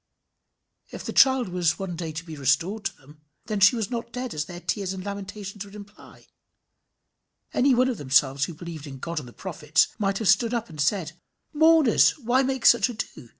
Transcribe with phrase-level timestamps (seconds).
[0.89, 4.11] If the child was to be one day restored to them, then she was not
[4.11, 6.25] dead as their tears and lamentations would imply.
[7.53, 10.69] Any one of themselves who believed in God and the prophets, might have stood up
[10.69, 11.11] and said
[11.53, 13.29] "Mourners, why make such ado?